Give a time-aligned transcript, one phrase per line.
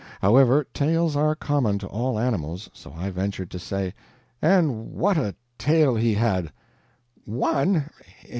[0.19, 3.93] However, tails are common to all animals, so I ventured to say:
[4.41, 6.51] "And what a tail he had!"
[7.27, 7.87] "ONE!